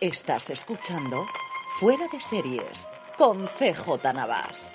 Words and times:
Estás 0.00 0.48
escuchando 0.50 1.26
Fuera 1.80 2.06
de 2.12 2.20
Series 2.20 2.86
con 3.16 3.46
CJ 3.46 4.12
Navas. 4.14 4.70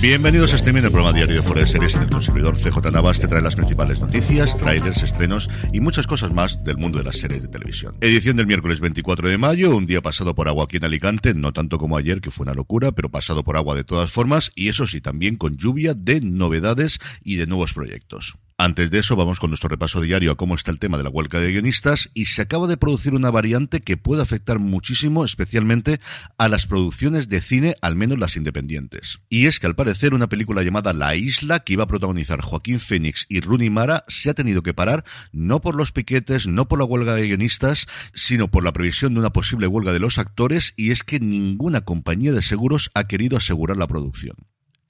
Bienvenidos 0.00 0.52
a 0.52 0.56
Streaming, 0.56 0.82
el 0.84 0.92
programa 0.92 1.16
diario 1.16 1.34
de 1.34 1.42
Fuera 1.42 1.62
de 1.62 1.66
Series 1.66 1.96
en 1.96 2.02
el 2.02 2.10
consumidor 2.10 2.56
CJ 2.56 2.92
Navas 2.92 3.18
te 3.18 3.26
trae 3.26 3.42
las 3.42 3.56
principales 3.56 4.00
noticias, 4.00 4.56
trailers, 4.56 5.02
estrenos 5.02 5.50
y 5.72 5.80
muchas 5.80 6.06
cosas 6.06 6.32
más 6.32 6.62
del 6.62 6.76
mundo 6.76 6.98
de 6.98 7.04
las 7.04 7.16
series 7.16 7.42
de 7.42 7.48
televisión. 7.48 7.96
Edición 8.00 8.36
del 8.36 8.46
miércoles 8.46 8.78
24 8.78 9.28
de 9.28 9.38
mayo, 9.38 9.76
un 9.76 9.86
día 9.86 10.00
pasado 10.00 10.36
por 10.36 10.46
agua 10.46 10.66
aquí 10.66 10.76
en 10.76 10.84
Alicante, 10.84 11.34
no 11.34 11.52
tanto 11.52 11.78
como 11.78 11.96
ayer, 11.96 12.20
que 12.20 12.30
fue 12.30 12.44
una 12.44 12.54
locura, 12.54 12.92
pero 12.92 13.08
pasado 13.10 13.42
por 13.42 13.56
agua 13.56 13.74
de 13.74 13.82
todas 13.82 14.12
formas, 14.12 14.52
y 14.54 14.68
eso 14.68 14.86
sí, 14.86 15.00
también 15.00 15.34
con 15.34 15.56
lluvia 15.56 15.94
de 15.94 16.20
novedades 16.20 17.00
y 17.24 17.34
de 17.34 17.48
nuevos 17.48 17.74
proyectos. 17.74 18.36
Antes 18.62 18.92
de 18.92 19.00
eso, 19.00 19.16
vamos 19.16 19.40
con 19.40 19.50
nuestro 19.50 19.68
repaso 19.68 20.00
diario 20.00 20.30
a 20.30 20.36
cómo 20.36 20.54
está 20.54 20.70
el 20.70 20.78
tema 20.78 20.96
de 20.96 21.02
la 21.02 21.10
huelga 21.10 21.40
de 21.40 21.50
guionistas 21.50 22.10
y 22.14 22.26
se 22.26 22.42
acaba 22.42 22.68
de 22.68 22.76
producir 22.76 23.12
una 23.12 23.28
variante 23.28 23.80
que 23.80 23.96
puede 23.96 24.22
afectar 24.22 24.60
muchísimo, 24.60 25.24
especialmente 25.24 25.98
a 26.38 26.46
las 26.46 26.68
producciones 26.68 27.28
de 27.28 27.40
cine, 27.40 27.74
al 27.82 27.96
menos 27.96 28.20
las 28.20 28.36
independientes. 28.36 29.18
Y 29.28 29.46
es 29.46 29.58
que 29.58 29.66
al 29.66 29.74
parecer 29.74 30.14
una 30.14 30.28
película 30.28 30.62
llamada 30.62 30.92
La 30.92 31.16
Isla, 31.16 31.58
que 31.58 31.72
iba 31.72 31.82
a 31.82 31.88
protagonizar 31.88 32.40
Joaquín 32.40 32.78
Phoenix 32.78 33.26
y 33.28 33.40
Rooney 33.40 33.68
Mara, 33.68 34.04
se 34.06 34.30
ha 34.30 34.34
tenido 34.34 34.62
que 34.62 34.74
parar 34.74 35.02
no 35.32 35.60
por 35.60 35.74
los 35.74 35.90
piquetes, 35.90 36.46
no 36.46 36.68
por 36.68 36.78
la 36.78 36.84
huelga 36.84 37.16
de 37.16 37.26
guionistas, 37.26 37.88
sino 38.14 38.46
por 38.46 38.62
la 38.62 38.72
previsión 38.72 39.14
de 39.14 39.18
una 39.18 39.32
posible 39.32 39.66
huelga 39.66 39.92
de 39.92 39.98
los 39.98 40.18
actores 40.18 40.72
y 40.76 40.92
es 40.92 41.02
que 41.02 41.18
ninguna 41.18 41.80
compañía 41.80 42.30
de 42.30 42.42
seguros 42.42 42.92
ha 42.94 43.08
querido 43.08 43.36
asegurar 43.36 43.76
la 43.76 43.88
producción. 43.88 44.36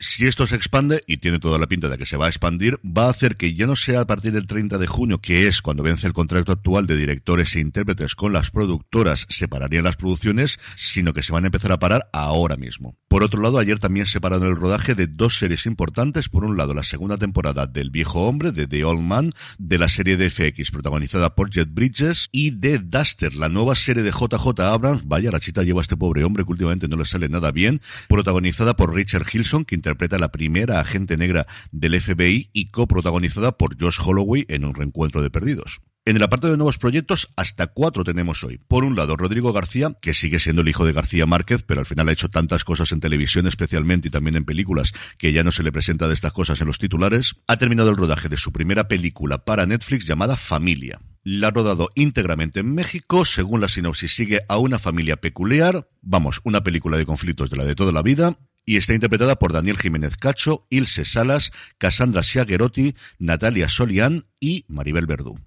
Si 0.05 0.27
esto 0.27 0.49
se 0.49 0.57
expande, 0.57 1.05
y 1.07 1.19
tiene 1.19 1.39
toda 1.39 1.61
la 1.61 1.69
pinta 1.69 1.89
de 1.89 1.97
que 1.97 2.07
se 2.07 2.17
va 2.17 2.27
a 2.27 2.29
expandir, 2.29 2.77
va 2.85 3.07
a 3.07 3.11
hacer 3.11 3.37
que 3.37 3.55
ya 3.55 3.69
no 3.69 3.77
sea 3.77 4.01
a 4.01 4.05
partir 4.05 4.33
del 4.33 4.49
30 4.49 4.79
de 4.79 4.89
junio, 4.89 5.21
que 5.21 5.47
es 5.47 5.63
cuando 5.63 5.85
vence 5.85 6.09
el 6.09 6.13
contrato 6.13 6.51
actual 6.51 6.89
de 6.89 6.97
directores 6.97 7.55
e 7.55 7.61
intérpretes 7.61 8.17
con 8.17 8.33
las 8.33 8.51
productoras, 8.51 9.27
se 9.29 9.47
pararían 9.47 9.85
las 9.85 9.95
producciones, 9.95 10.59
sino 10.75 11.15
que 11.15 11.23
se 11.23 11.31
van 11.33 11.45
a 11.45 11.47
empezar 11.47 11.71
a 11.71 11.79
parar 11.79 12.11
ahora 12.13 12.57
mismo. 12.57 12.97
Por 13.07 13.23
otro 13.23 13.41
lado, 13.41 13.59
ayer 13.59 13.79
también 13.79 14.07
se 14.07 14.21
pararon 14.21 14.49
el 14.49 14.57
rodaje 14.57 14.97
de 14.97 15.07
dos 15.07 15.39
series 15.39 15.67
importantes. 15.67 16.29
Por 16.29 16.45
un 16.45 16.57
lado, 16.57 16.75
la 16.75 16.83
segunda 16.83 17.17
temporada 17.17 17.69
del 17.69 17.91
Viejo 17.91 18.27
Hombre, 18.27 18.51
de 18.51 18.67
The 18.67 18.85
Old 18.85 19.03
Man, 19.03 19.33
de 19.59 19.79
la 19.79 19.89
serie 19.89 20.17
de 20.17 20.31
FX 20.31 20.73
protagonizada 20.73 21.37
por 21.37 21.51
Jet 21.51 21.73
Bridges, 21.73 22.29
y 22.33 22.51
de 22.51 22.81
Duster, 22.81 23.37
la 23.37 23.49
nueva 23.49 23.77
serie 23.77 24.03
de 24.03 24.11
JJ 24.11 24.63
Abrams, 24.63 25.07
vaya 25.07 25.31
la 25.31 25.39
chita 25.39 25.63
lleva 25.63 25.81
a 25.81 25.83
este 25.83 25.97
pobre 25.97 26.25
hombre 26.25 26.45
que 26.45 26.51
últimamente 26.51 26.89
no 26.89 26.97
le 26.97 27.05
sale 27.05 27.29
nada 27.29 27.53
bien, 27.53 27.81
protagonizada 28.09 28.75
por 28.75 28.93
Richard 28.93 29.27
Hilson, 29.33 29.65
que 29.65 29.77
la 30.19 30.33
primera 30.33 30.81
agente 30.81 31.17
negra 31.17 31.47
del 31.71 32.01
FBI 32.01 32.51
y 32.53 32.71
coprotagonizada 32.71 33.57
por 33.57 33.81
Josh 33.81 33.99
Holloway 34.05 34.45
en 34.49 34.65
un 34.65 34.75
reencuentro 34.75 35.23
de 35.23 35.31
perdidos. 35.31 35.81
En 36.05 36.17
el 36.17 36.23
apartado 36.25 36.53
de 36.53 36.57
nuevos 36.57 36.79
proyectos, 36.79 37.29
hasta 37.37 37.69
cuatro 37.69 38.03
tenemos 38.03 38.43
hoy. 38.43 38.59
Por 38.59 38.83
un 38.85 38.97
lado, 38.97 39.17
Rodrigo 39.17 39.53
García, 39.53 39.97
que 40.03 40.15
sigue 40.15 40.41
siendo 40.41 40.63
el 40.63 40.69
hijo 40.69 40.85
de 40.85 40.93
García 40.93 41.27
Márquez, 41.27 41.63
pero 41.63 41.79
al 41.79 41.87
final 41.87 42.09
ha 42.09 42.13
hecho 42.13 42.29
tantas 42.29 42.65
cosas 42.65 42.91
en 42.91 42.99
televisión 42.99 43.47
especialmente 43.47 44.09
y 44.09 44.11
también 44.11 44.35
en 44.35 44.45
películas 44.45 44.93
que 45.17 45.33
ya 45.33 45.45
no 45.45 45.53
se 45.53 45.63
le 45.63 45.71
presenta 45.71 46.09
de 46.09 46.15
estas 46.15 46.33
cosas 46.33 46.61
en 46.61 46.67
los 46.67 46.79
titulares, 46.79 47.37
ha 47.47 47.57
terminado 47.57 47.91
el 47.91 47.97
rodaje 47.97 48.29
de 48.29 48.37
su 48.37 48.51
primera 48.51 48.89
película 48.89 49.45
para 49.45 49.65
Netflix 49.65 50.05
llamada 50.05 50.37
Familia. 50.37 50.99
La 51.23 51.49
ha 51.49 51.51
rodado 51.53 51.89
íntegramente 51.95 52.59
en 52.59 52.75
México, 52.75 53.25
según 53.25 53.61
la 53.61 53.69
sinopsis 53.69 54.13
sigue 54.13 54.41
a 54.49 54.59
una 54.59 54.81
familia 54.81 55.19
peculiar, 55.19 55.89
vamos, 56.01 56.41
una 56.43 56.65
película 56.65 56.97
de 56.97 57.07
conflictos 57.07 57.49
de 57.49 57.59
la 57.59 57.65
de 57.65 57.77
toda 57.77 57.93
la 57.93 58.03
vida, 58.03 58.37
y 58.65 58.77
está 58.77 58.95
interpretada 58.95 59.37
por 59.37 59.53
Daniel 59.53 59.79
Jiménez 59.79 60.17
Cacho, 60.17 60.67
Ilse 60.71 61.05
Salas, 61.05 61.53
Cassandra 61.79 62.23
Siagerotti, 62.23 62.95
Natalia 63.19 63.69
Solián 63.69 64.25
y 64.41 64.65
Maribel 64.69 65.07
Verdú. 65.07 65.39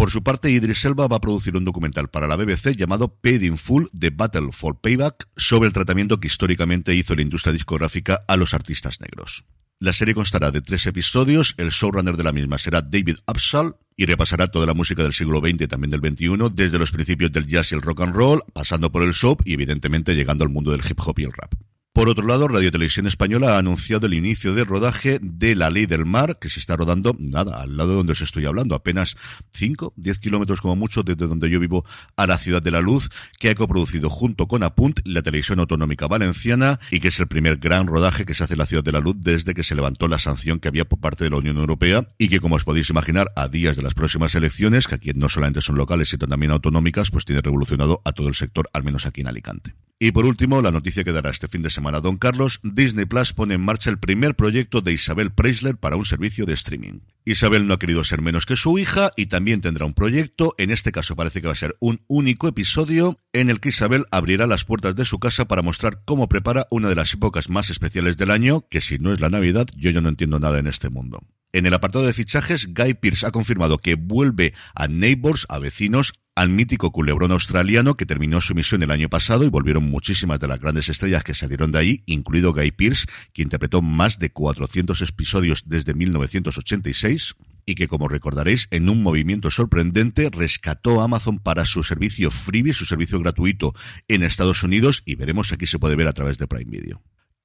Por 0.00 0.10
su 0.10 0.22
parte, 0.22 0.50
Idris 0.50 0.86
Elba 0.86 1.08
va 1.08 1.16
a 1.16 1.20
producir 1.20 1.56
un 1.58 1.66
documental 1.66 2.08
para 2.08 2.26
la 2.26 2.36
BBC 2.36 2.74
llamado 2.74 3.16
Paid 3.20 3.42
in 3.42 3.58
Full 3.58 3.88
The 3.98 4.08
Battle 4.08 4.48
for 4.52 4.80
Payback 4.80 5.28
sobre 5.36 5.66
el 5.66 5.74
tratamiento 5.74 6.18
que 6.18 6.28
históricamente 6.28 6.94
hizo 6.94 7.14
la 7.14 7.20
industria 7.20 7.52
discográfica 7.52 8.24
a 8.26 8.36
los 8.36 8.54
artistas 8.54 8.98
negros. 9.02 9.44
La 9.78 9.92
serie 9.92 10.14
constará 10.14 10.50
de 10.50 10.62
tres 10.62 10.86
episodios, 10.86 11.54
el 11.58 11.68
showrunner 11.68 12.16
de 12.16 12.24
la 12.24 12.32
misma 12.32 12.56
será 12.56 12.80
David 12.80 13.16
Absal 13.26 13.76
y 13.94 14.06
repasará 14.06 14.48
toda 14.48 14.64
la 14.64 14.72
música 14.72 15.02
del 15.02 15.12
siglo 15.12 15.40
XX 15.40 15.60
y 15.60 15.68
también 15.68 15.90
del 15.90 16.00
XXI, 16.00 16.50
desde 16.54 16.78
los 16.78 16.92
principios 16.92 17.30
del 17.32 17.46
jazz 17.46 17.70
y 17.72 17.74
el 17.74 17.82
rock 17.82 18.00
and 18.00 18.14
roll, 18.14 18.42
pasando 18.54 18.90
por 18.90 19.02
el 19.02 19.12
soap 19.12 19.42
y 19.44 19.52
evidentemente 19.52 20.14
llegando 20.14 20.44
al 20.44 20.50
mundo 20.50 20.72
del 20.72 20.80
hip 20.80 20.98
hop 21.04 21.18
y 21.18 21.24
el 21.24 21.32
rap. 21.32 21.52
Por 21.92 22.08
otro 22.08 22.24
lado, 22.24 22.46
Radio 22.46 22.70
Televisión 22.70 23.08
Española 23.08 23.56
ha 23.56 23.58
anunciado 23.58 24.06
el 24.06 24.14
inicio 24.14 24.54
de 24.54 24.64
rodaje 24.64 25.18
de 25.20 25.56
La 25.56 25.70
Ley 25.70 25.86
del 25.86 26.06
Mar, 26.06 26.38
que 26.38 26.48
se 26.48 26.60
está 26.60 26.76
rodando, 26.76 27.16
nada, 27.18 27.60
al 27.60 27.76
lado 27.76 27.90
de 27.90 27.96
donde 27.96 28.12
os 28.12 28.20
estoy 28.20 28.46
hablando, 28.46 28.76
apenas 28.76 29.16
5, 29.50 29.94
10 29.96 30.20
kilómetros 30.20 30.60
como 30.60 30.76
mucho 30.76 31.02
desde 31.02 31.26
donde 31.26 31.50
yo 31.50 31.58
vivo 31.58 31.84
a 32.16 32.28
la 32.28 32.38
Ciudad 32.38 32.62
de 32.62 32.70
la 32.70 32.80
Luz, 32.80 33.10
que 33.40 33.50
ha 33.50 33.56
coproducido 33.56 34.08
junto 34.08 34.46
con 34.46 34.62
Apunt, 34.62 35.00
la 35.04 35.22
televisión 35.22 35.58
autonómica 35.58 36.06
valenciana, 36.06 36.78
y 36.92 37.00
que 37.00 37.08
es 37.08 37.18
el 37.18 37.26
primer 37.26 37.56
gran 37.56 37.88
rodaje 37.88 38.24
que 38.24 38.34
se 38.34 38.44
hace 38.44 38.54
en 38.54 38.60
la 38.60 38.66
Ciudad 38.66 38.84
de 38.84 38.92
la 38.92 39.00
Luz 39.00 39.16
desde 39.18 39.52
que 39.52 39.64
se 39.64 39.74
levantó 39.74 40.06
la 40.06 40.20
sanción 40.20 40.60
que 40.60 40.68
había 40.68 40.84
por 40.84 41.00
parte 41.00 41.24
de 41.24 41.30
la 41.30 41.38
Unión 41.38 41.56
Europea, 41.56 42.06
y 42.18 42.28
que 42.28 42.38
como 42.38 42.54
os 42.54 42.62
podéis 42.62 42.88
imaginar, 42.90 43.32
a 43.34 43.48
días 43.48 43.74
de 43.74 43.82
las 43.82 43.94
próximas 43.94 44.32
elecciones, 44.36 44.86
que 44.86 44.94
aquí 44.94 45.10
no 45.16 45.28
solamente 45.28 45.60
son 45.60 45.76
locales, 45.76 46.10
sino 46.10 46.28
también 46.28 46.52
autonómicas, 46.52 47.10
pues 47.10 47.24
tiene 47.24 47.42
revolucionado 47.42 48.00
a 48.04 48.12
todo 48.12 48.28
el 48.28 48.36
sector, 48.36 48.70
al 48.72 48.84
menos 48.84 49.06
aquí 49.06 49.22
en 49.22 49.26
Alicante. 49.26 49.74
Y 50.02 50.12
por 50.12 50.24
último, 50.24 50.62
la 50.62 50.70
noticia 50.70 51.04
que 51.04 51.12
dará 51.12 51.28
este 51.28 51.46
fin 51.46 51.60
de 51.60 51.68
semana 51.68 52.00
Don 52.00 52.16
Carlos, 52.16 52.60
Disney 52.62 53.04
Plus 53.04 53.34
pone 53.34 53.52
en 53.52 53.60
marcha 53.60 53.90
el 53.90 53.98
primer 53.98 54.34
proyecto 54.34 54.80
de 54.80 54.94
Isabel 54.94 55.30
Preisler 55.30 55.76
para 55.76 55.96
un 55.96 56.06
servicio 56.06 56.46
de 56.46 56.54
streaming. 56.54 57.00
Isabel 57.26 57.66
no 57.66 57.74
ha 57.74 57.78
querido 57.78 58.02
ser 58.02 58.22
menos 58.22 58.46
que 58.46 58.56
su 58.56 58.78
hija 58.78 59.10
y 59.14 59.26
también 59.26 59.60
tendrá 59.60 59.84
un 59.84 59.92
proyecto, 59.92 60.54
en 60.56 60.70
este 60.70 60.90
caso 60.90 61.16
parece 61.16 61.42
que 61.42 61.48
va 61.48 61.52
a 61.52 61.56
ser 61.56 61.76
un 61.80 62.00
único 62.08 62.48
episodio, 62.48 63.20
en 63.34 63.50
el 63.50 63.60
que 63.60 63.68
Isabel 63.68 64.06
abrirá 64.10 64.46
las 64.46 64.64
puertas 64.64 64.96
de 64.96 65.04
su 65.04 65.18
casa 65.18 65.44
para 65.44 65.60
mostrar 65.60 66.00
cómo 66.06 66.30
prepara 66.30 66.66
una 66.70 66.88
de 66.88 66.94
las 66.94 67.12
épocas 67.12 67.50
más 67.50 67.68
especiales 67.68 68.16
del 68.16 68.30
año, 68.30 68.64
que 68.70 68.80
si 68.80 68.96
no 68.96 69.12
es 69.12 69.20
la 69.20 69.28
Navidad, 69.28 69.66
yo 69.76 69.90
ya 69.90 70.00
no 70.00 70.08
entiendo 70.08 70.40
nada 70.40 70.58
en 70.60 70.66
este 70.66 70.88
mundo. 70.88 71.20
En 71.52 71.66
el 71.66 71.74
apartado 71.74 72.06
de 72.06 72.12
fichajes, 72.12 72.68
Guy 72.72 72.94
Pearce 72.94 73.26
ha 73.26 73.32
confirmado 73.32 73.78
que 73.78 73.96
vuelve 73.96 74.54
a 74.72 74.86
Neighbors, 74.86 75.46
a 75.48 75.58
vecinos, 75.58 76.12
al 76.36 76.48
mítico 76.48 76.92
culebrón 76.92 77.32
australiano 77.32 77.96
que 77.96 78.06
terminó 78.06 78.40
su 78.40 78.54
misión 78.54 78.84
el 78.84 78.92
año 78.92 79.08
pasado 79.08 79.44
y 79.44 79.50
volvieron 79.50 79.90
muchísimas 79.90 80.38
de 80.38 80.46
las 80.46 80.60
grandes 80.60 80.88
estrellas 80.88 81.24
que 81.24 81.34
salieron 81.34 81.72
de 81.72 81.78
ahí, 81.80 82.02
incluido 82.06 82.52
Guy 82.52 82.70
Pearce, 82.70 83.06
que 83.32 83.42
interpretó 83.42 83.82
más 83.82 84.20
de 84.20 84.30
400 84.30 85.02
episodios 85.02 85.64
desde 85.66 85.92
1986 85.92 87.34
y 87.66 87.74
que, 87.74 87.88
como 87.88 88.06
recordaréis, 88.06 88.68
en 88.70 88.88
un 88.88 89.02
movimiento 89.02 89.50
sorprendente 89.50 90.30
rescató 90.30 91.02
Amazon 91.02 91.40
para 91.40 91.64
su 91.64 91.82
servicio 91.82 92.30
freebie, 92.30 92.74
su 92.74 92.86
servicio 92.86 93.18
gratuito 93.18 93.74
en 94.06 94.22
Estados 94.22 94.62
Unidos 94.62 95.02
y 95.04 95.16
veremos 95.16 95.52
aquí 95.52 95.66
se 95.66 95.80
puede 95.80 95.96
ver 95.96 96.06
a 96.06 96.12
través 96.12 96.38
de 96.38 96.46
Prime 96.46 96.70
Video. 96.70 97.02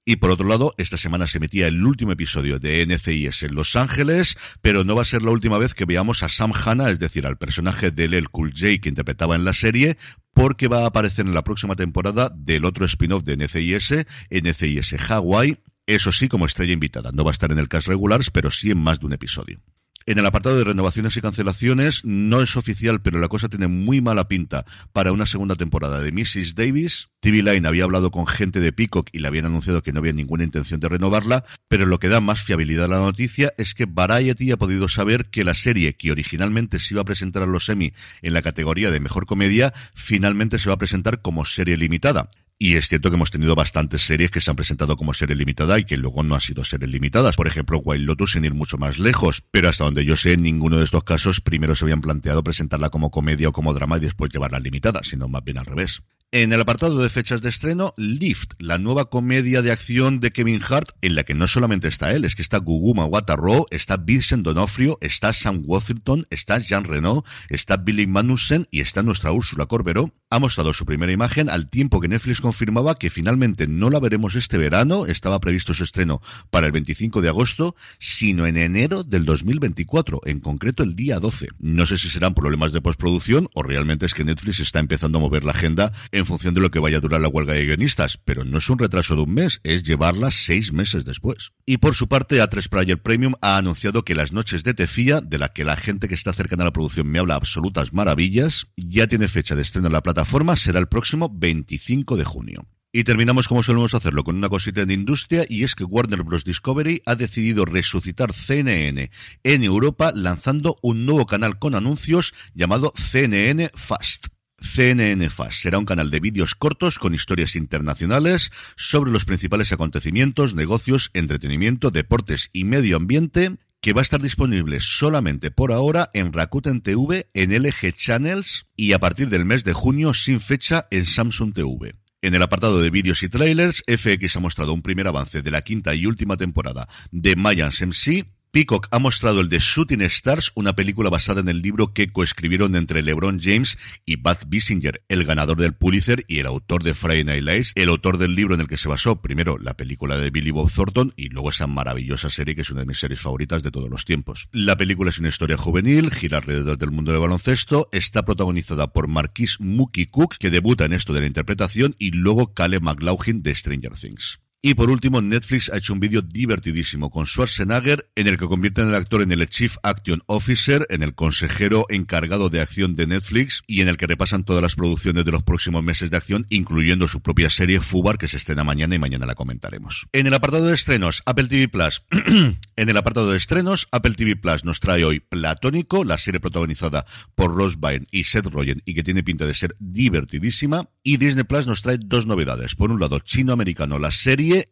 Y 0.08 0.18
por 0.18 0.30
otro 0.30 0.48
lado, 0.48 0.76
esta 0.78 0.98
semana 0.98 1.26
se 1.26 1.40
metía 1.40 1.66
el 1.66 1.84
último 1.84 2.12
episodio 2.12 2.60
de 2.60 2.86
NCIS 2.86 3.42
en 3.42 3.56
Los 3.56 3.76
Ángeles, 3.76 4.38
pero 4.62 4.84
no 4.84 4.96
va 4.96 5.02
a 5.02 5.06
ser 5.06 5.24
la 5.24 5.32
última 5.32 5.58
vez 5.58 5.74
que 5.74 5.86
veamos 5.86 6.22
a 6.22 6.30
Sam 6.30 6.54
Hanna, 6.54 6.92
es 6.92 7.00
decir, 7.00 7.26
al 7.26 7.40
personaje 7.40 7.90
de 7.90 8.06
El 8.06 8.30
Cool 8.30 8.52
J 8.52 8.78
que 8.80 8.90
interpretaba 8.90 9.36
en 9.36 9.46
la 9.46 9.54
serie, 9.54 9.98
porque 10.32 10.68
va 10.68 10.84
a 10.84 10.88
aparecer 10.88 11.26
en 11.26 11.34
la 11.34 11.44
próxima 11.44 11.76
temporada 11.76 12.32
del 12.36 12.66
otro 12.66 12.86
spin-off 12.86 13.24
de 13.24 13.36
NCIS, 13.36 14.06
NCIS 14.30 14.96
Hawaii, 15.10 15.58
eso 15.88 16.12
sí 16.12 16.28
como 16.28 16.46
estrella 16.46 16.74
invitada. 16.74 17.12
No 17.12 17.24
va 17.24 17.32
a 17.32 17.34
estar 17.34 17.52
en 17.52 17.58
el 17.58 17.68
cast 17.68 17.88
regular, 17.88 18.22
pero 18.32 18.52
sí 18.52 18.70
en 18.70 18.78
más 18.78 19.00
de 19.00 19.08
un 19.08 19.14
episodio. 19.14 19.60
En 20.08 20.20
el 20.20 20.26
apartado 20.28 20.56
de 20.56 20.64
renovaciones 20.64 21.18
y 21.18 21.22
cancelaciones, 21.22 22.06
no 22.06 22.44
es 22.44 22.56
oficial, 22.58 23.02
pero 23.02 23.18
la 23.18 23.28
cosa 23.28 23.50
tiene 23.50 23.68
muy 23.68 24.02
mala 24.02 24.28
pinta 24.28 24.64
para 24.94 25.12
una 25.12 25.26
segunda 25.26 25.56
temporada 25.56 26.00
de 26.00 26.12
Mrs. 26.12 26.54
Davis. 26.54 27.10
TV 27.22 27.42
Line 27.42 27.68
había 27.68 27.86
hablado 27.86 28.12
con 28.12 28.28
gente 28.28 28.60
de 28.60 28.72
Peacock 28.72 29.10
y 29.14 29.18
le 29.18 29.28
habían 29.28 29.46
anunciado 29.46 29.82
que 29.82 29.92
no 29.92 30.02
había 30.02 30.14
ninguna 30.14 30.44
intención 30.44 30.80
de 30.80 30.90
renovarla, 30.90 31.44
pero 31.68 31.88
lo 31.88 31.98
que 31.98 32.08
da 32.08 32.22
más 32.22 32.44
fiabilidad 32.44 32.86
a 32.86 32.90
la 32.90 33.00
noticia 33.00 33.52
es 33.58 33.74
que 33.74 33.88
Variety 33.88 34.52
ha 34.52 34.58
podido 34.58 34.88
saber 34.90 35.32
que 35.32 35.44
la 35.44 35.56
serie 35.56 35.96
que 35.96 36.12
originalmente 36.12 36.78
se 36.78 36.94
iba 36.94 37.02
a 37.02 37.06
presentar 37.06 37.42
a 37.42 37.48
los 37.48 37.68
Emmy 37.68 37.92
en 38.22 38.34
la 38.34 38.44
categoría 38.44 38.92
de 38.92 39.00
mejor 39.00 39.26
comedia, 39.26 39.74
finalmente 39.96 40.60
se 40.60 40.70
va 40.70 40.76
a 40.76 40.78
presentar 40.78 41.24
como 41.24 41.46
serie 41.46 41.78
limitada. 41.78 42.30
Y 42.58 42.78
es 42.78 42.88
cierto 42.88 43.10
que 43.10 43.18
hemos 43.18 43.32
tenido 43.32 43.54
bastantes 43.54 44.04
series 44.04 44.32
que 44.32 44.40
se 44.40 44.50
han 44.50 44.56
presentado 44.56 44.96
como 44.96 45.14
serie 45.14 45.36
limitada 45.36 45.78
y 45.78 45.84
que 45.84 45.98
luego 45.98 46.24
no 46.24 46.36
han 46.36 46.42
sido 46.42 46.64
series 46.64 46.90
limitadas. 46.90 47.36
Por 47.36 47.48
ejemplo, 47.48 47.80
Wild 47.80 48.06
Lotus 48.06 48.32
sin 48.32 48.46
ir 48.46 48.54
mucho 48.54 48.78
más 48.78 48.98
lejos. 48.98 49.44
Pero 49.52 49.68
hasta 49.68 49.84
donde 49.84 50.06
yo 50.06 50.16
sé, 50.16 50.34
en 50.34 50.44
ninguno 50.44 50.78
de 50.78 50.86
estos 50.86 51.04
casos 51.04 51.42
primero 51.42 51.76
se 51.76 51.84
habían 51.84 52.00
planteado 52.00 52.44
presentarla 52.44 52.90
como 52.90 53.12
comedia 53.12 53.50
o 53.50 53.52
como 53.52 53.74
drama 53.74 53.98
y 53.98 54.02
después 54.02 54.32
llevarla 54.32 54.60
limitada, 54.60 55.02
sino 55.04 55.28
más 55.28 55.44
bien 55.44 55.58
al 55.58 55.66
revés. 55.66 56.02
En 56.32 56.52
el 56.52 56.60
apartado 56.60 57.02
de 57.02 57.10
fechas 57.10 57.42
de 57.42 57.48
estreno, 57.48 57.94
Lift, 57.96 58.54
la 58.58 58.78
nueva 58.78 59.10
comedia 59.10 59.62
de 59.62 59.72
acción 59.72 60.20
de 60.20 60.32
Kevin 60.32 60.62
Hart, 60.68 60.90
en 61.02 61.16
la 61.16 61.24
que 61.24 61.34
no 61.34 61.48
solamente 61.48 61.88
está 61.88 62.12
él, 62.12 62.26
es 62.26 62.36
que 62.36 62.42
está 62.42 62.58
Guguma 62.58 63.06
Watarro, 63.06 63.68
está 63.70 63.96
Vincent 63.96 64.44
Donofrio, 64.44 64.98
está 65.00 65.32
Sam 65.32 65.64
Worthington, 65.66 66.26
está 66.30 66.58
Jean 66.58 66.84
Reno, 66.84 67.24
está 67.48 67.78
Billy 67.78 68.06
Manussen 68.06 68.68
y 68.70 68.82
está 68.82 69.02
nuestra 69.02 69.32
Úrsula 69.32 69.68
Corberó. 69.68 70.14
Ha 70.30 70.40
mostrado 70.40 70.74
su 70.74 70.86
primera 70.86 71.14
imagen 71.14 71.50
al 71.50 71.70
tiempo 71.70 72.02
que 72.02 72.10
Netflix 72.10 72.42
confirmaba 72.42 72.96
que 72.96 73.10
finalmente 73.10 73.68
no 73.68 73.90
la 73.90 74.00
veremos 74.00 74.36
este 74.36 74.58
verano, 74.58 75.06
estaba 75.06 75.40
previsto 75.40 75.74
su 75.74 75.86
estreno 75.86 76.22
para 76.50 76.66
el 76.66 76.74
25 76.74 77.22
de 77.22 77.30
agosto, 77.30 77.76
sino 78.00 78.46
en 78.46 78.58
enero 78.58 79.04
del 79.04 79.24
2024, 79.24 80.22
en 80.26 80.42
concreto 80.42 80.84
el 80.84 80.96
día 80.96 81.20
12. 81.20 81.48
No 81.60 81.86
sé 81.86 81.98
si 81.98 82.10
serán 82.10 82.34
problemas 82.34 82.74
de 82.74 82.82
postproducción 82.82 83.48
o 83.54 83.64
realmente 83.64 84.06
es 84.06 84.14
que 84.14 84.26
Netflix 84.26 84.60
está 84.60 84.80
empezando 84.80 85.20
a 85.20 85.22
mover 85.22 85.46
la 85.46 85.52
agenda 85.52 85.94
en 86.12 86.25
en 86.26 86.28
función 86.28 86.56
de 86.56 86.62
lo 86.62 86.72
que 86.72 86.80
vaya 86.80 86.98
a 86.98 87.02
durar 87.02 87.22
la 87.22 87.28
huelga 87.28 87.54
de 87.54 87.66
guionistas, 87.66 88.18
pero 88.18 88.44
no 88.44 88.58
es 88.58 88.68
un 88.70 88.80
retraso 88.80 89.16
de 89.16 89.22
un 89.22 89.34
mes, 89.34 89.62
es 89.64 89.84
llevarla 89.84 90.32
seis 90.32 90.74
meses 90.74 91.06
después. 91.06 91.52
Y 91.68 91.78
por 91.78 91.94
su 91.94 92.08
parte, 92.08 92.42
A3 92.42 92.68
Player 92.68 93.00
Premium 93.00 93.36
ha 93.42 93.58
anunciado 93.58 94.04
que 94.04 94.16
Las 94.16 94.32
Noches 94.32 94.64
de 94.64 94.74
Tefía, 94.74 95.22
de 95.22 95.38
la 95.38 95.50
que 95.50 95.64
la 95.64 95.78
gente 95.78 96.08
que 96.08 96.16
está 96.16 96.34
cercana 96.34 96.64
a 96.64 96.66
la 96.66 96.74
producción 96.74 97.08
me 97.08 97.20
habla 97.20 97.36
absolutas 97.36 97.94
maravillas, 97.94 98.68
ya 98.76 99.06
tiene 99.06 99.28
fecha 99.28 99.56
de 99.56 99.62
estreno 99.62 99.88
en 99.88 99.94
la 99.94 100.02
plataforma, 100.02 100.56
será 100.56 100.80
el 100.80 100.88
próximo 100.88 101.30
25 101.32 102.18
de 102.18 102.24
junio. 102.24 102.68
Y 102.92 103.04
terminamos 103.04 103.48
como 103.48 103.62
solemos 103.62 103.94
hacerlo 103.94 104.24
con 104.24 104.38
una 104.38 104.50
cosita 104.50 104.84
de 104.84 104.94
industria 104.94 105.46
y 105.48 105.64
es 105.64 105.76
que 105.76 105.84
Warner 105.84 106.24
Bros. 106.24 106.46
Discovery 106.46 107.04
ha 107.06 107.16
decidido 107.16 107.66
resucitar 107.66 108.34
CNN 108.34 109.12
en 109.44 109.64
Europa 109.64 110.12
lanzando 110.16 110.78
un 110.82 111.06
nuevo 111.06 111.26
canal 111.26 111.60
con 111.60 111.76
anuncios 111.76 112.34
llamado 112.54 112.94
CNN 112.96 113.70
Fast. 113.76 114.28
CNN 114.66 115.30
Fast 115.30 115.62
será 115.62 115.78
un 115.78 115.86
canal 115.86 116.10
de 116.10 116.20
vídeos 116.20 116.56
cortos 116.56 117.00
con 117.00 117.14
historias 117.14 117.56
internacionales 117.56 118.52
sobre 118.76 119.12
los 119.12 119.24
principales 119.24 119.72
acontecimientos, 119.72 120.56
negocios, 120.56 121.12
entretenimiento, 121.14 121.92
deportes 121.92 122.50
y 122.52 122.64
medio 122.64 122.98
ambiente 122.98 123.58
que 123.80 123.94
va 123.94 124.02
a 124.02 124.04
estar 124.04 124.22
disponible 124.22 124.80
solamente 124.80 125.52
por 125.52 125.72
ahora 125.72 126.10
en 126.14 126.34
Rakuten 126.34 126.82
TV, 126.82 127.28
en 127.34 127.52
LG 127.54 127.94
Channels 127.94 128.66
y 128.76 128.94
a 128.94 129.00
partir 129.00 129.30
del 129.30 129.46
mes 129.46 129.64
de 129.64 129.74
junio 129.74 130.14
sin 130.14 130.42
fecha 130.42 130.88
en 130.90 131.06
Samsung 131.06 131.54
TV. 131.54 131.96
En 132.22 132.34
el 132.34 132.42
apartado 132.42 132.82
de 132.82 132.90
vídeos 132.90 133.22
y 133.22 133.30
trailers, 133.30 133.84
FX 133.88 134.38
ha 134.38 134.40
mostrado 134.40 134.74
un 134.74 134.82
primer 134.82 135.08
avance 135.08 135.44
de 135.44 135.52
la 135.52 135.62
quinta 135.62 135.94
y 135.94 136.08
última 136.08 136.36
temporada 136.36 136.90
de 137.12 137.36
Mayans 137.36 137.82
MC 137.82 138.35
Peacock 138.56 138.88
ha 138.92 139.00
mostrado 139.00 139.42
el 139.42 139.50
de 139.50 139.60
Shooting 139.60 140.02
Stars, 140.04 140.54
una 140.56 140.78
película 140.78 141.10
basada 141.10 141.42
en 141.42 141.50
el 141.50 141.62
libro 141.62 141.92
que 141.92 142.08
coescribieron 142.08 142.78
entre 142.78 143.04
LeBron 143.04 143.42
James 143.42 143.78
y 144.06 144.16
Bud 144.16 144.38
Bissinger, 144.48 145.04
el 145.10 145.26
ganador 145.26 145.58
del 145.58 145.74
Pulitzer 145.74 146.24
y 146.30 146.40
el 146.40 146.46
autor 146.46 146.82
de 146.82 146.94
Friday 146.94 147.26
Night 147.26 147.44
Lights, 147.44 147.74
el 147.76 147.90
autor 147.90 148.18
del 148.18 148.34
libro 148.34 148.56
en 148.56 148.62
el 148.62 148.70
que 148.70 148.78
se 148.78 148.88
basó 148.88 149.22
primero 149.22 149.58
la 149.58 149.74
película 149.74 150.18
de 150.18 150.30
Billy 150.30 150.52
Bob 150.52 150.72
Thornton 150.72 151.12
y 151.18 151.28
luego 151.28 151.50
esa 151.50 151.68
maravillosa 151.68 152.30
serie 152.30 152.56
que 152.56 152.62
es 152.62 152.70
una 152.70 152.80
de 152.80 152.86
mis 152.86 153.00
series 153.00 153.20
favoritas 153.20 153.62
de 153.62 153.72
todos 153.72 153.90
los 153.90 154.06
tiempos. 154.06 154.48
La 154.54 154.78
película 154.78 155.10
es 155.10 155.20
una 155.20 155.28
historia 155.28 155.58
juvenil, 155.58 156.10
gira 156.10 156.38
alrededor 156.38 156.78
del 156.78 156.92
mundo 156.92 157.12
del 157.12 157.20
baloncesto, 157.20 157.90
está 157.92 158.24
protagonizada 158.24 158.94
por 158.94 159.10
Marquis 159.10 159.60
Mookie 159.60 160.06
Cook, 160.06 160.38
que 160.40 160.50
debuta 160.50 160.86
en 160.86 160.94
esto 160.94 161.12
de 161.12 161.20
la 161.20 161.28
interpretación, 161.28 161.94
y 162.00 162.12
luego 162.12 162.54
Caleb 162.54 162.84
McLaughlin 162.84 163.44
de 163.44 163.54
Stranger 163.54 163.96
Things. 163.96 164.40
Y 164.68 164.74
por 164.74 164.90
último, 164.90 165.22
Netflix 165.22 165.70
ha 165.72 165.78
hecho 165.78 165.94
un 165.94 166.00
vídeo 166.00 166.24
divertidísimo 166.24 167.12
con 167.12 167.28
Schwarzenegger 167.28 168.10
en 168.16 168.26
el 168.26 168.40
que 168.40 168.48
convierten 168.48 168.88
al 168.88 168.96
actor 168.96 169.22
en 169.22 169.32
el 169.32 169.48
Chief 169.48 169.78
Action 169.84 170.24
Officer, 170.26 170.88
en 170.90 171.04
el 171.04 171.14
consejero 171.14 171.86
encargado 171.88 172.50
de 172.50 172.62
acción 172.62 172.96
de 172.96 173.06
Netflix 173.06 173.62
y 173.68 173.82
en 173.82 173.90
el 173.90 173.98
que 173.98 174.08
repasan 174.08 174.44
todas 174.44 174.64
las 174.64 174.74
producciones 174.74 175.24
de 175.24 175.32
los 175.32 175.44
próximos 175.44 175.84
meses 175.84 176.10
de 176.10 176.18
acción, 176.18 176.48
incluyendo 176.50 177.08
su 177.08 177.22
propia 177.22 177.52
serie 177.52 177.80
Fubar 177.80 178.18
que 178.18 178.28
se 178.28 178.38
estrena 178.38 178.64
mañana 178.64 178.96
y 178.96 178.98
mañana 178.98 179.28
la 179.28 179.36
comentaremos. 179.36 180.08
En 180.12 180.26
el 180.26 180.34
apartado 180.34 180.66
de 180.66 180.74
estrenos, 180.74 181.22
Apple 181.28 181.48
TV 181.48 181.68
Plus. 181.68 182.02
en 182.76 182.90
el 182.90 182.98
apartado 182.98 183.30
de 183.30 183.38
estrenos, 183.38 183.88
Apple 183.92 184.16
TV 184.16 184.36
Plus 184.36 184.66
nos 184.66 184.80
trae 184.80 185.06
hoy 185.06 185.20
Platónico, 185.20 186.04
la 186.04 186.18
serie 186.18 186.40
protagonizada 186.40 187.06
por 187.36 187.56
Ross 187.56 187.80
Byrne 187.80 188.08
y 188.10 188.24
Seth 188.24 188.48
Rogen 188.48 188.82
y 188.84 188.96
que 188.96 189.04
tiene 189.04 189.22
pinta 189.22 189.46
de 189.46 189.54
ser 189.54 189.76
divertidísima. 189.78 190.90
Y 191.04 191.18
Disney 191.18 191.44
Plus 191.44 191.68
nos 191.68 191.84
trae 191.84 192.00
dos 192.04 192.26
novedades. 192.26 192.74
Por 192.74 192.90
un 192.90 193.00
lado, 193.00 193.20
chino-americano, 193.20 194.00
la 194.00 194.10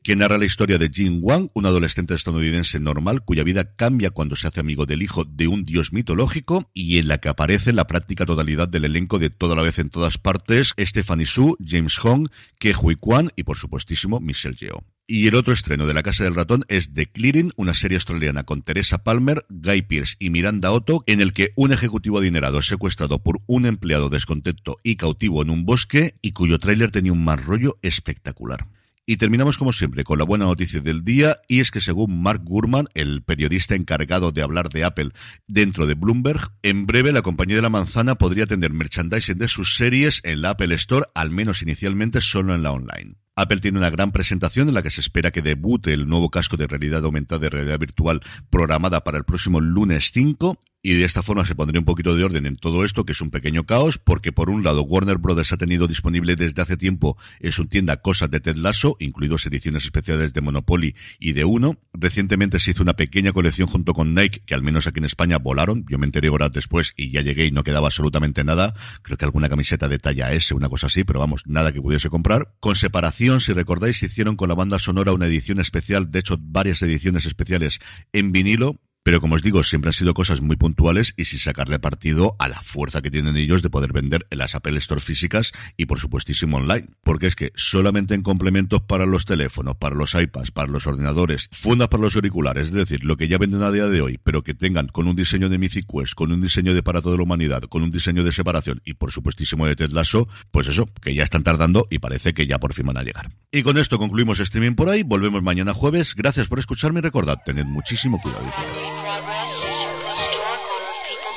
que 0.03 0.15
narra 0.15 0.37
la 0.37 0.45
historia 0.45 0.77
de 0.77 0.89
Jin 0.89 1.19
Wang, 1.21 1.49
un 1.53 1.65
adolescente 1.65 2.13
estadounidense 2.13 2.79
normal 2.79 3.23
cuya 3.23 3.43
vida 3.43 3.75
cambia 3.75 4.09
cuando 4.11 4.35
se 4.35 4.47
hace 4.47 4.59
amigo 4.59 4.85
del 4.85 5.01
hijo 5.01 5.25
de 5.25 5.47
un 5.47 5.65
dios 5.65 5.93
mitológico 5.93 6.69
y 6.73 6.97
en 6.99 7.07
la 7.07 7.19
que 7.19 7.29
aparece 7.29 7.73
la 7.73 7.87
práctica 7.87 8.25
totalidad 8.25 8.67
del 8.67 8.85
elenco 8.85 9.19
de 9.19 9.29
toda 9.29 9.55
la 9.55 9.61
vez 9.61 9.79
en 9.79 9.89
todas 9.89 10.17
partes, 10.17 10.73
Stephanie 10.79 11.25
Su, 11.25 11.57
James 11.65 11.97
Hong, 11.97 12.27
Ke 12.59 12.73
Hui 12.75 12.95
Kwan 12.95 13.31
y 13.35 13.43
por 13.43 13.57
supuestísimo 13.57 14.19
Michelle 14.19 14.55
Yeoh. 14.55 14.83
Y 15.05 15.27
el 15.27 15.35
otro 15.35 15.53
estreno 15.53 15.85
de 15.85 15.93
La 15.93 16.01
Casa 16.01 16.23
del 16.23 16.33
Ratón 16.33 16.63
es 16.69 16.93
The 16.93 17.11
Clearing, 17.11 17.51
una 17.57 17.73
serie 17.73 17.97
australiana 17.97 18.45
con 18.45 18.61
Teresa 18.61 19.03
Palmer, 19.03 19.45
Guy 19.49 19.81
Pearce 19.81 20.15
y 20.17 20.29
Miranda 20.29 20.71
Otto, 20.71 21.03
en 21.07 21.19
el 21.19 21.33
que 21.33 21.51
un 21.57 21.73
ejecutivo 21.73 22.19
adinerado 22.19 22.59
es 22.59 22.67
secuestrado 22.67 23.19
por 23.21 23.41
un 23.45 23.65
empleado 23.65 24.09
descontento 24.09 24.77
y 24.81 24.95
cautivo 24.95 25.41
en 25.41 25.49
un 25.49 25.65
bosque 25.65 26.15
y 26.21 26.31
cuyo 26.31 26.57
tráiler 26.57 26.89
tenía 26.89 27.11
un 27.11 27.23
mal 27.23 27.43
rollo 27.43 27.77
espectacular. 27.81 28.65
Y 29.05 29.17
terminamos 29.17 29.57
como 29.57 29.73
siempre 29.73 30.05
con 30.05 30.17
la 30.17 30.23
buena 30.23 30.45
noticia 30.45 30.79
del 30.79 31.03
día 31.03 31.41
y 31.49 31.59
es 31.59 31.71
que 31.71 31.81
según 31.81 32.21
Mark 32.21 32.41
Gurman, 32.45 32.87
el 32.93 33.21
periodista 33.21 33.75
encargado 33.75 34.31
de 34.31 34.41
hablar 34.41 34.69
de 34.69 34.85
Apple 34.85 35.11
dentro 35.45 35.85
de 35.85 35.95
Bloomberg, 35.95 36.53
en 36.61 36.85
breve 36.85 37.11
la 37.11 37.21
compañía 37.21 37.57
de 37.57 37.61
la 37.61 37.69
manzana 37.69 38.15
podría 38.15 38.47
tener 38.47 38.71
merchandising 38.71 39.37
de 39.37 39.49
sus 39.49 39.75
series 39.75 40.21
en 40.23 40.41
la 40.41 40.51
Apple 40.51 40.73
Store, 40.75 41.05
al 41.15 41.31
menos 41.31 41.61
inicialmente 41.61 42.21
solo 42.21 42.55
en 42.55 42.63
la 42.63 42.71
online. 42.71 43.15
Apple 43.35 43.59
tiene 43.59 43.79
una 43.79 43.89
gran 43.89 44.13
presentación 44.13 44.69
en 44.69 44.73
la 44.73 44.83
que 44.83 44.91
se 44.91 45.01
espera 45.01 45.31
que 45.31 45.41
debute 45.41 45.91
el 45.91 46.07
nuevo 46.07 46.29
casco 46.29 46.55
de 46.55 46.67
realidad 46.67 47.03
aumentada 47.03 47.39
de 47.39 47.49
realidad 47.49 47.79
virtual 47.79 48.21
programada 48.49 49.03
para 49.03 49.17
el 49.17 49.25
próximo 49.25 49.59
lunes 49.59 50.11
5 50.13 50.63
y 50.83 50.93
de 50.95 51.05
esta 51.05 51.23
forma 51.23 51.45
se 51.45 51.55
pondría 51.55 51.79
un 51.79 51.85
poquito 51.85 52.13
de 52.13 52.25
orden 52.25 52.45
en 52.45 52.57
todo 52.57 52.83
esto, 52.83 53.05
que 53.05 53.13
es 53.13 53.21
un 53.21 53.31
pequeño 53.31 53.65
caos, 53.65 53.97
porque 53.97 54.33
por 54.33 54.49
un 54.49 54.65
lado 54.65 54.83
Warner 54.83 55.17
Brothers 55.17 55.53
ha 55.53 55.57
tenido 55.57 55.87
disponible 55.87 56.35
desde 56.35 56.61
hace 56.61 56.75
tiempo 56.75 57.17
en 57.39 57.53
su 57.53 57.67
tienda 57.67 57.97
cosas 57.97 58.29
de 58.29 58.41
Ted 58.41 58.57
Lasso, 58.57 58.97
incluidos 58.99 59.45
ediciones 59.45 59.85
especiales 59.85 60.33
de 60.33 60.41
Monopoly 60.41 60.93
y 61.19 61.31
de 61.31 61.45
Uno. 61.45 61.77
Recientemente 61.93 62.59
se 62.59 62.71
hizo 62.71 62.83
una 62.83 62.95
pequeña 62.95 63.31
colección 63.31 63.69
junto 63.69 63.93
con 63.93 64.13
Nike, 64.13 64.41
que 64.45 64.55
al 64.55 64.61
menos 64.61 64.85
aquí 64.85 64.99
en 64.99 65.05
España 65.05 65.37
volaron. 65.37 65.85
Yo 65.89 65.97
me 65.97 66.05
enteré 66.05 66.27
horas 66.27 66.51
después 66.51 66.91
y 66.97 67.11
ya 67.11 67.21
llegué 67.21 67.45
y 67.45 67.51
no 67.51 67.63
quedaba 67.63 67.87
absolutamente 67.87 68.43
nada. 68.43 68.73
Creo 69.03 69.17
que 69.17 69.23
alguna 69.23 69.47
camiseta 69.47 69.87
de 69.87 69.99
talla 69.99 70.33
S, 70.33 70.53
una 70.53 70.67
cosa 70.67 70.87
así, 70.87 71.05
pero 71.05 71.19
vamos, 71.19 71.43
nada 71.45 71.71
que 71.71 71.81
pudiese 71.81 72.09
comprar. 72.09 72.55
Con 72.59 72.75
separación, 72.75 73.39
si 73.39 73.53
recordáis, 73.53 73.99
se 73.99 74.07
hicieron 74.07 74.35
con 74.35 74.49
la 74.49 74.55
banda 74.55 74.79
sonora 74.79 75.13
una 75.13 75.27
edición 75.27 75.61
especial, 75.61 76.11
de 76.11 76.19
hecho 76.19 76.37
varias 76.41 76.81
ediciones 76.81 77.25
especiales 77.25 77.79
en 78.11 78.33
vinilo, 78.33 78.81
pero 79.03 79.19
como 79.19 79.35
os 79.35 79.43
digo, 79.43 79.63
siempre 79.63 79.89
han 79.89 79.93
sido 79.93 80.13
cosas 80.13 80.41
muy 80.41 80.55
puntuales 80.55 81.13
y 81.17 81.25
sin 81.25 81.39
sacarle 81.39 81.77
partido 81.79 82.35
a 82.39 82.47
la 82.47 82.61
fuerza 82.61 83.01
que 83.01 83.11
tienen 83.11 83.35
ellos 83.35 83.61
de 83.61 83.69
poder 83.69 83.93
vender 83.93 84.25
en 84.29 84.37
las 84.37 84.55
Apple 84.55 84.77
Store 84.77 85.01
físicas 85.01 85.51
y 85.77 85.85
por 85.85 85.99
supuestísimo 85.99 86.57
online. 86.57 86.87
Porque 87.03 87.27
es 87.27 87.35
que 87.35 87.51
solamente 87.55 88.15
en 88.15 88.23
complementos 88.23 88.81
para 88.81 89.05
los 89.05 89.25
teléfonos, 89.25 89.75
para 89.75 89.95
los 89.95 90.15
iPads, 90.15 90.51
para 90.51 90.71
los 90.71 90.87
ordenadores, 90.87 91.49
fundas 91.51 91.89
para 91.89 92.03
los 92.03 92.15
auriculares, 92.15 92.67
es 92.67 92.73
decir, 92.73 93.03
lo 93.03 93.17
que 93.17 93.27
ya 93.27 93.37
venden 93.37 93.61
a 93.63 93.71
día 93.71 93.87
de 93.87 94.01
hoy, 94.01 94.19
pero 94.23 94.43
que 94.43 94.53
tengan 94.53 94.87
con 94.87 95.07
un 95.07 95.15
diseño 95.15 95.49
de 95.49 95.57
Mythic 95.57 95.83
con 96.15 96.31
un 96.31 96.41
diseño 96.41 96.73
de 96.73 96.81
Para 96.81 97.01
toda 97.01 97.17
la 97.17 97.23
humanidad, 97.23 97.63
con 97.63 97.83
un 97.83 97.91
diseño 97.91 98.23
de 98.23 98.31
separación 98.31 98.81
y 98.85 98.93
por 98.93 99.11
supuestísimo 99.11 99.67
de 99.67 99.75
Ted 99.75 99.91
Lasso, 99.91 100.27
pues 100.51 100.67
eso, 100.67 100.87
que 101.01 101.13
ya 101.13 101.23
están 101.23 101.43
tardando 101.43 101.87
y 101.89 101.99
parece 101.99 102.33
que 102.33 102.47
ya 102.47 102.59
por 102.59 102.73
fin 102.73 102.85
van 102.85 102.97
a 102.97 103.03
llegar. 103.03 103.31
Y 103.51 103.63
con 103.63 103.77
esto 103.77 103.99
concluimos 103.99 104.39
streaming 104.39 104.75
por 104.75 104.89
ahí, 104.89 105.03
volvemos 105.03 105.43
mañana 105.43 105.73
jueves, 105.73 106.15
gracias 106.15 106.47
por 106.47 106.59
escucharme 106.59 106.99
y 106.99 107.03
recordad, 107.03 107.39
tened 107.45 107.65
muchísimo 107.65 108.19
cuidado 108.21 108.47
y 108.47 108.92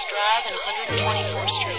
Drive 0.04 0.44
and 0.44 0.56
124th 1.00 1.48
Street. 1.62 1.75